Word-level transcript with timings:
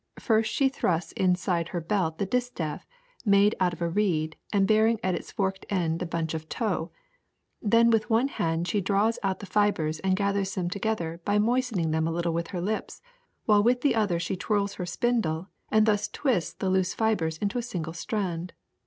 First 0.17 0.51
she 0.51 0.67
thrusts 0.67 1.11
inside 1.11 1.67
her 1.67 1.79
belt 1.79 2.17
the 2.17 2.25
distaff, 2.25 2.87
made 3.23 3.53
out 3.59 3.71
of 3.71 3.83
a 3.83 3.87
reed 3.87 4.35
and 4.51 4.67
bearing 4.67 4.99
at 5.03 5.13
its 5.13 5.31
forked 5.31 5.63
end 5.69 6.01
a 6.01 6.07
bunch 6.07 6.33
of 6.33 6.49
tow; 6.49 6.89
then 7.61 7.91
with 7.91 8.09
one 8.09 8.27
hand 8.27 8.67
she 8.67 8.81
draws 8.81 9.19
out 9.21 9.41
the 9.41 9.45
fibers 9.45 9.99
and 9.99 10.15
gathers 10.15 10.55
them 10.55 10.71
together 10.71 11.21
by 11.23 11.37
moistening 11.37 11.91
them 11.91 12.07
a 12.07 12.11
little 12.11 12.33
with 12.33 12.47
her 12.47 12.61
lips, 12.61 13.03
while 13.45 13.61
with 13.61 13.81
the 13.81 13.93
other 13.93 14.19
she 14.19 14.35
twirls 14.35 14.73
her 14.73 14.87
spindle 14.87 15.49
and 15.69 15.85
thus 15.85 16.07
twists 16.07 16.53
the 16.53 16.71
loose 16.71 16.95
fibers 16.95 17.37
into 17.37 17.59
a 17.59 17.61
single 17.61 17.93
strand. 17.93 18.53